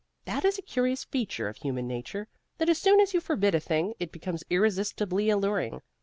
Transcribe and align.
That 0.25 0.43
is 0.43 0.57
a 0.57 0.63
curious 0.63 1.03
feature 1.03 1.47
of 1.47 1.57
human 1.57 1.87
nature, 1.87 2.27
that 2.57 2.69
as 2.69 2.79
soon 2.79 2.99
as 2.99 3.13
you 3.13 3.21
forbid 3.21 3.53
a 3.53 3.59
thing 3.59 3.93
it 3.99 4.11
becomes 4.11 4.43
irresistibly 4.49 5.29
alluring. 5.29 5.83